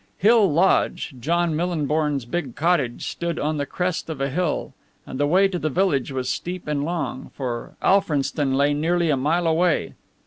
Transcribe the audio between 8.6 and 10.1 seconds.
nearly a mile away.